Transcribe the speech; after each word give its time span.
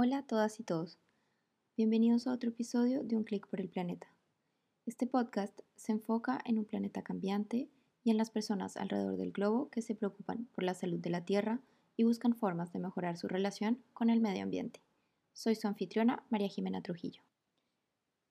Hola 0.00 0.18
a 0.18 0.22
todas 0.22 0.60
y 0.60 0.62
todos. 0.62 0.96
Bienvenidos 1.76 2.28
a 2.28 2.32
otro 2.32 2.50
episodio 2.50 3.02
de 3.02 3.16
Un 3.16 3.24
clic 3.24 3.48
por 3.48 3.60
el 3.60 3.68
planeta. 3.68 4.06
Este 4.86 5.08
podcast 5.08 5.58
se 5.74 5.90
enfoca 5.90 6.40
en 6.44 6.56
un 6.60 6.66
planeta 6.66 7.02
cambiante 7.02 7.68
y 8.04 8.12
en 8.12 8.16
las 8.16 8.30
personas 8.30 8.76
alrededor 8.76 9.16
del 9.16 9.32
globo 9.32 9.70
que 9.70 9.82
se 9.82 9.96
preocupan 9.96 10.48
por 10.54 10.62
la 10.62 10.74
salud 10.74 11.00
de 11.00 11.10
la 11.10 11.24
Tierra 11.24 11.58
y 11.96 12.04
buscan 12.04 12.36
formas 12.36 12.72
de 12.72 12.78
mejorar 12.78 13.16
su 13.16 13.26
relación 13.26 13.82
con 13.92 14.08
el 14.08 14.20
medio 14.20 14.44
ambiente. 14.44 14.80
Soy 15.32 15.56
su 15.56 15.66
anfitriona, 15.66 16.22
María 16.30 16.46
Jimena 16.46 16.80
Trujillo. 16.80 17.22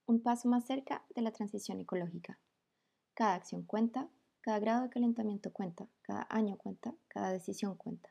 Un 0.06 0.22
paso 0.22 0.48
más 0.48 0.66
cerca 0.66 1.04
de 1.14 1.22
la 1.22 1.34
transición 1.34 1.82
ecológica. 1.82 2.40
Cada 3.14 3.36
acción 3.36 3.64
cuenta, 3.64 4.08
cada 4.40 4.60
grado 4.60 4.84
de 4.84 4.90
calentamiento 4.90 5.52
cuenta, 5.52 5.90
cada 6.02 6.28
año 6.30 6.56
cuenta, 6.56 6.96
cada 7.10 7.34
decisión 7.34 7.76
cuenta. 7.76 8.10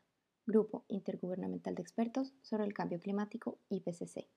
Grupo 0.49 0.85
Intergubernamental 0.87 1.75
de 1.75 1.83
Expertos 1.83 2.33
sobre 2.41 2.63
el 2.63 2.73
Cambio 2.73 3.01
Climático, 3.01 3.59
IPCC. 3.69 4.29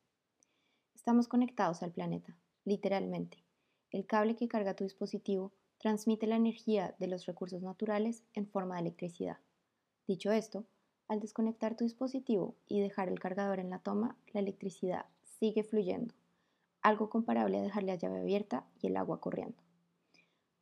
Estamos 0.96 1.28
conectados 1.28 1.84
al 1.84 1.92
planeta, 1.92 2.36
literalmente. 2.66 3.46
El 3.92 4.08
cable 4.08 4.36
que 4.36 4.48
carga 4.48 4.76
tu 4.76 4.84
dispositivo 4.84 5.54
transmite 5.78 6.26
la 6.26 6.36
energía 6.36 6.96
de 6.98 7.06
los 7.06 7.28
recursos 7.28 7.62
naturales 7.62 8.24
en 8.34 8.48
forma 8.48 8.74
de 8.76 8.82
electricidad. 8.82 9.38
Dicho 10.08 10.32
esto, 10.32 10.66
al 11.08 11.20
desconectar 11.20 11.76
tu 11.76 11.84
dispositivo 11.84 12.56
y 12.68 12.82
dejar 12.82 13.08
el 13.10 13.20
cargador 13.20 13.60
en 13.60 13.70
la 13.70 13.78
toma, 13.78 14.18
la 14.34 14.40
electricidad 14.40 15.06
sigue 15.22 15.64
fluyendo, 15.64 16.16
algo 16.82 17.12
comparable 17.12 17.60
a 17.60 17.62
dejar 17.62 17.84
la 17.84 17.94
llave 17.94 18.22
abierta 18.22 18.66
y 18.82 18.88
el 18.88 18.98
agua 18.98 19.22
corriendo. 19.22 19.62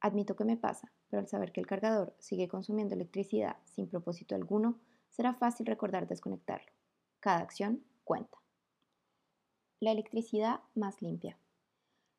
Admito 0.01 0.35
que 0.35 0.43
me 0.43 0.57
pasa, 0.57 0.91
pero 1.09 1.21
al 1.21 1.29
saber 1.29 1.53
que 1.53 1.61
el 1.61 1.67
cargador 1.67 2.13
sigue 2.19 2.49
consumiendo 2.49 2.95
electricidad 2.95 3.55
sin 3.63 3.87
propósito 3.87 4.35
alguno, 4.35 4.81
será 5.17 5.33
fácil 5.33 5.65
recordar 5.65 6.07
desconectarlo. 6.07 6.71
Cada 7.19 7.39
acción 7.39 7.83
cuenta. 8.03 8.37
La 9.79 9.91
electricidad 9.91 10.61
más 10.75 11.01
limpia. 11.01 11.39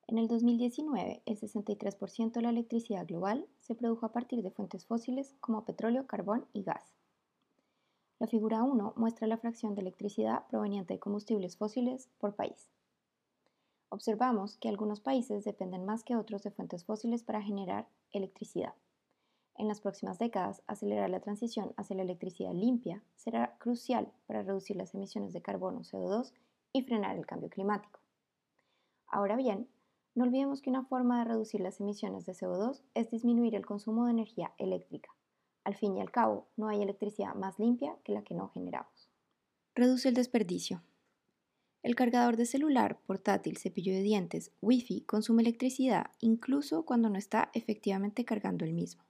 En 0.09 0.19
el 0.19 0.27
2019, 0.27 1.23
el 1.25 1.39
63% 1.39 2.33
de 2.33 2.43
la 2.43 2.51
electricidad 2.51 3.07
global 3.07 3.47
se 3.61 3.77
produjo 3.77 4.05
a 4.05 4.13
partir 4.13 4.43
de 4.43 4.51
fuentes 4.51 4.85
fósiles 4.85 5.37
como 5.39 5.65
petróleo, 5.65 6.09
carbón 6.09 6.47
y 6.53 6.65
gas. 6.65 6.93
La 8.19 8.27
figura 8.27 8.65
1 8.65 8.95
muestra 8.97 9.29
la 9.29 9.39
fracción 9.39 9.77
de 9.77 9.83
electricidad 9.83 10.49
proveniente 10.49 10.95
de 10.95 11.01
combustibles 11.01 11.57
fósiles 11.57 12.11
por 12.19 12.35
país. 12.35 12.69
Observamos 13.91 14.57
que 14.57 14.69
algunos 14.69 15.01
países 15.01 15.45
dependen 15.45 15.85
más 15.85 16.03
que 16.03 16.17
otros 16.17 16.43
de 16.43 16.51
fuentes 16.51 16.85
fósiles 16.85 17.23
para 17.23 17.43
generar 17.43 17.87
electricidad. 18.11 18.75
En 19.59 19.67
las 19.67 19.81
próximas 19.81 20.21
décadas, 20.21 20.63
acelerar 20.69 21.11
la 21.11 21.19
transición 21.19 21.73
hacia 21.77 21.97
la 21.97 22.03
electricidad 22.03 22.53
limpia 22.55 23.03
será 23.17 23.57
crucial 23.59 24.13
para 24.29 24.45
reducir 24.45 24.77
las 24.77 24.95
emisiones 24.95 25.33
de 25.33 25.43
carbono 25.43 25.81
CO2 25.81 26.33
y 26.73 26.83
frenar 26.83 27.17
el 27.17 27.27
cambio 27.27 27.51
climático. 27.51 27.99
Ahora 29.09 29.35
bien, 29.35 29.69
no 30.15 30.25
olvidemos 30.25 30.63
que 30.63 30.71
una 30.71 30.85
forma 30.85 31.19
de 31.19 31.25
reducir 31.25 31.61
las 31.61 31.81
emisiones 31.81 32.25
de 32.25 32.35
CO2 32.35 32.83
es 32.95 33.11
disminuir 33.11 33.57
el 33.57 33.67
consumo 33.67 34.05
de 34.05 34.13
energía 34.13 34.53
eléctrica. 34.59 35.11
Al 35.65 35.75
fin 35.75 35.97
y 35.97 36.01
al 36.01 36.13
cabo, 36.13 36.47
no 36.57 36.69
hay 36.69 36.81
electricidad 36.81 37.35
más 37.35 37.59
limpia 37.59 37.97
que 38.05 38.13
la 38.13 38.23
que 38.23 38.35
no 38.35 38.51
generamos. 38.51 39.11
Reduce 39.75 40.09
el 40.09 40.15
desperdicio. 40.15 40.83
El 41.83 41.97
cargador 41.97 42.37
de 42.37 42.47
celular, 42.47 43.01
portátil, 43.07 43.57
cepillo 43.57 43.93
de 43.93 44.03
dientes, 44.03 44.53
Wi-Fi 44.61 45.01
consume 45.01 45.43
electricidad 45.43 46.13
incluso 46.21 46.85
cuando 46.85 47.11
no 47.11 47.19
está 47.19 47.51
efectivamente 47.55 48.25
cargando 48.25 48.65
el 48.65 48.73
mismo. 48.73 49.08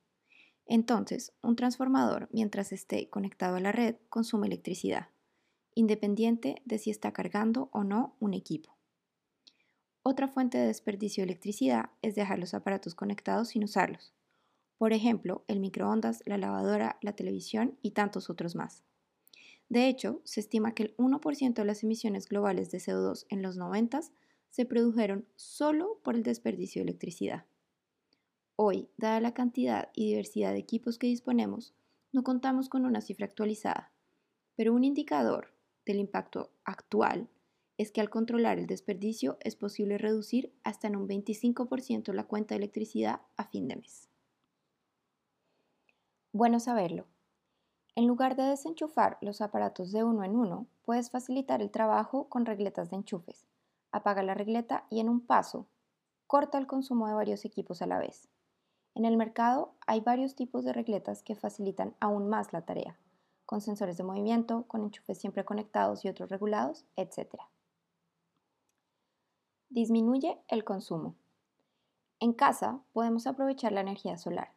Entonces, 0.68 1.32
un 1.42 1.56
transformador, 1.56 2.28
mientras 2.30 2.72
esté 2.72 3.08
conectado 3.08 3.56
a 3.56 3.60
la 3.60 3.72
red, 3.72 3.96
consume 4.10 4.46
electricidad, 4.46 5.08
independiente 5.74 6.60
de 6.66 6.78
si 6.78 6.90
está 6.90 7.12
cargando 7.12 7.70
o 7.72 7.84
no 7.84 8.14
un 8.20 8.34
equipo. 8.34 8.76
Otra 10.02 10.28
fuente 10.28 10.58
de 10.58 10.66
desperdicio 10.66 11.22
de 11.22 11.32
electricidad 11.32 11.90
es 12.02 12.14
dejar 12.14 12.38
los 12.38 12.52
aparatos 12.52 12.94
conectados 12.94 13.48
sin 13.48 13.64
usarlos. 13.64 14.12
Por 14.76 14.92
ejemplo, 14.92 15.42
el 15.48 15.58
microondas, 15.58 16.22
la 16.26 16.36
lavadora, 16.36 16.98
la 17.00 17.14
televisión 17.16 17.78
y 17.80 17.92
tantos 17.92 18.28
otros 18.28 18.54
más. 18.54 18.84
De 19.70 19.88
hecho, 19.88 20.20
se 20.24 20.40
estima 20.40 20.74
que 20.74 20.82
el 20.82 20.96
1% 20.98 21.54
de 21.54 21.64
las 21.64 21.82
emisiones 21.82 22.28
globales 22.28 22.70
de 22.70 22.78
CO2 22.78 23.26
en 23.30 23.40
los 23.40 23.56
90 23.56 24.00
se 24.50 24.64
produjeron 24.66 25.26
solo 25.34 25.98
por 26.04 26.14
el 26.14 26.22
desperdicio 26.22 26.80
de 26.80 26.90
electricidad. 26.90 27.46
Hoy, 28.60 28.90
dada 28.96 29.20
la 29.20 29.34
cantidad 29.34 29.88
y 29.94 30.08
diversidad 30.08 30.50
de 30.50 30.58
equipos 30.58 30.98
que 30.98 31.06
disponemos, 31.06 31.74
no 32.10 32.24
contamos 32.24 32.68
con 32.68 32.84
una 32.84 33.00
cifra 33.00 33.26
actualizada, 33.26 33.92
pero 34.56 34.74
un 34.74 34.82
indicador 34.82 35.54
del 35.86 36.00
impacto 36.00 36.50
actual 36.64 37.28
es 37.76 37.92
que 37.92 38.00
al 38.00 38.10
controlar 38.10 38.58
el 38.58 38.66
desperdicio 38.66 39.38
es 39.42 39.54
posible 39.54 39.96
reducir 39.96 40.52
hasta 40.64 40.88
en 40.88 40.96
un 40.96 41.06
25% 41.06 42.12
la 42.12 42.24
cuenta 42.24 42.56
de 42.56 42.58
electricidad 42.58 43.20
a 43.36 43.44
fin 43.44 43.68
de 43.68 43.76
mes. 43.76 44.08
Bueno 46.32 46.58
saberlo. 46.58 47.06
En 47.94 48.08
lugar 48.08 48.34
de 48.34 48.42
desenchufar 48.42 49.18
los 49.20 49.40
aparatos 49.40 49.92
de 49.92 50.02
uno 50.02 50.24
en 50.24 50.34
uno, 50.34 50.66
puedes 50.82 51.12
facilitar 51.12 51.62
el 51.62 51.70
trabajo 51.70 52.28
con 52.28 52.44
regletas 52.44 52.90
de 52.90 52.96
enchufes. 52.96 53.46
Apaga 53.92 54.24
la 54.24 54.34
regleta 54.34 54.84
y 54.90 54.98
en 54.98 55.08
un 55.08 55.20
paso, 55.20 55.68
corta 56.26 56.58
el 56.58 56.66
consumo 56.66 57.06
de 57.06 57.14
varios 57.14 57.44
equipos 57.44 57.82
a 57.82 57.86
la 57.86 58.00
vez. 58.00 58.28
En 58.98 59.04
el 59.04 59.16
mercado 59.16 59.74
hay 59.86 60.00
varios 60.00 60.34
tipos 60.34 60.64
de 60.64 60.72
regletas 60.72 61.22
que 61.22 61.36
facilitan 61.36 61.94
aún 62.00 62.28
más 62.28 62.52
la 62.52 62.62
tarea, 62.62 62.98
con 63.46 63.60
sensores 63.60 63.96
de 63.96 64.02
movimiento, 64.02 64.64
con 64.66 64.82
enchufes 64.82 65.18
siempre 65.18 65.44
conectados 65.44 66.04
y 66.04 66.08
otros 66.08 66.30
regulados, 66.30 66.84
etc. 66.96 67.36
Disminuye 69.68 70.40
el 70.48 70.64
consumo. 70.64 71.14
En 72.18 72.32
casa 72.32 72.80
podemos 72.92 73.28
aprovechar 73.28 73.70
la 73.70 73.82
energía 73.82 74.18
solar. 74.18 74.50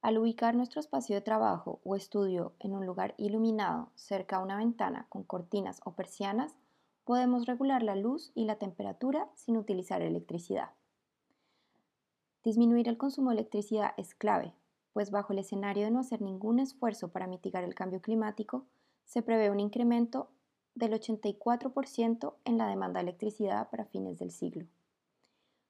Al 0.00 0.16
ubicar 0.16 0.54
nuestro 0.54 0.80
espacio 0.80 1.14
de 1.14 1.20
trabajo 1.20 1.80
o 1.84 1.96
estudio 1.96 2.54
en 2.60 2.74
un 2.74 2.86
lugar 2.86 3.14
iluminado 3.18 3.90
cerca 3.94 4.36
a 4.36 4.42
una 4.42 4.56
ventana 4.56 5.04
con 5.10 5.22
cortinas 5.22 5.82
o 5.84 5.92
persianas, 5.92 6.56
podemos 7.04 7.44
regular 7.44 7.82
la 7.82 7.94
luz 7.94 8.32
y 8.34 8.46
la 8.46 8.56
temperatura 8.56 9.28
sin 9.34 9.58
utilizar 9.58 10.00
electricidad. 10.00 10.70
Disminuir 12.42 12.88
el 12.88 12.96
consumo 12.96 13.30
de 13.30 13.36
electricidad 13.36 13.92
es 13.98 14.14
clave, 14.14 14.54
pues 14.94 15.10
bajo 15.10 15.32
el 15.32 15.40
escenario 15.40 15.84
de 15.84 15.90
no 15.90 16.00
hacer 16.00 16.22
ningún 16.22 16.58
esfuerzo 16.58 17.08
para 17.08 17.26
mitigar 17.26 17.64
el 17.64 17.74
cambio 17.74 18.00
climático, 18.00 18.64
se 19.04 19.20
prevé 19.20 19.50
un 19.50 19.60
incremento 19.60 20.30
del 20.74 20.92
84% 20.92 22.34
en 22.44 22.58
la 22.58 22.66
demanda 22.66 23.00
de 23.00 23.08
electricidad 23.08 23.68
para 23.68 23.84
fines 23.84 24.18
del 24.18 24.30
siglo. 24.30 24.66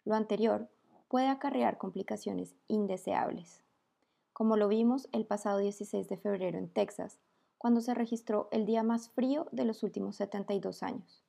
Lo 0.05 0.15
anterior 0.15 0.69
puede 1.09 1.27
acarrear 1.27 1.77
complicaciones 1.77 2.55
indeseables, 2.69 3.63
como 4.33 4.57
lo 4.57 4.69
vimos 4.69 5.09
el 5.11 5.27
pasado 5.27 5.59
16 5.59 6.09
de 6.09 6.17
febrero 6.17 6.57
en 6.57 6.69
Texas, 6.69 7.19
cuando 7.59 7.81
se 7.81 7.95
registró 7.95 8.49
el 8.53 8.65
día 8.65 8.83
más 8.85 9.11
frío 9.11 9.49
de 9.51 9.65
los 9.65 9.83
últimos 9.83 10.17
72 10.17 10.83
años. 10.85 11.25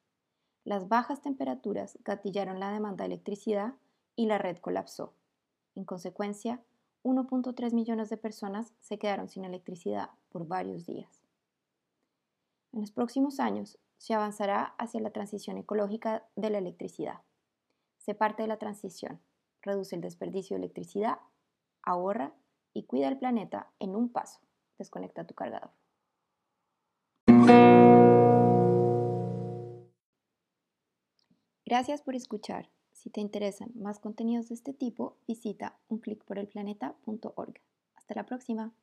Las 0.63 0.87
bajas 0.87 1.21
temperaturas 1.21 1.97
gatillaron 2.05 2.59
la 2.59 2.71
demanda 2.71 3.03
de 3.03 3.13
electricidad 3.13 3.73
y 4.15 4.27
la 4.27 4.37
red 4.37 4.57
colapsó. 4.57 5.13
En 5.75 5.85
consecuencia, 5.85 6.61
1.3 7.03 7.73
millones 7.73 8.09
de 8.09 8.17
personas 8.17 8.73
se 8.79 8.99
quedaron 8.99 9.29
sin 9.29 9.45
electricidad 9.45 10.09
por 10.29 10.47
varios 10.47 10.85
días. 10.85 11.23
En 12.73 12.81
los 12.81 12.91
próximos 12.91 13.39
años 13.39 13.77
se 13.97 14.13
avanzará 14.13 14.75
hacia 14.77 15.01
la 15.01 15.11
transición 15.11 15.57
ecológica 15.57 16.25
de 16.35 16.49
la 16.49 16.57
electricidad. 16.57 17.21
Se 17.97 18.15
parte 18.15 18.43
de 18.43 18.47
la 18.47 18.57
transición, 18.57 19.19
reduce 19.61 19.95
el 19.95 20.01
desperdicio 20.01 20.55
de 20.55 20.63
electricidad, 20.63 21.19
ahorra 21.83 22.33
y 22.73 22.83
cuida 22.83 23.07
el 23.07 23.17
planeta 23.17 23.71
en 23.79 23.95
un 23.95 24.09
paso. 24.09 24.39
Desconecta 24.77 25.25
tu 25.25 25.35
cargador. 25.35 25.71
Gracias 31.65 32.01
por 32.01 32.15
escuchar. 32.15 32.69
Si 33.01 33.09
te 33.09 33.19
interesan 33.19 33.71
más 33.73 33.97
contenidos 33.97 34.49
de 34.49 34.53
este 34.53 34.73
tipo, 34.73 35.17
visita 35.27 35.75
unclicporelplaneta.org. 35.87 37.59
Hasta 37.95 38.13
la 38.13 38.27
próxima. 38.27 38.75